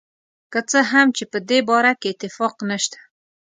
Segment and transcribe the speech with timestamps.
[0.51, 2.99] که څه هم چې په دې باره کې اتفاق نشته.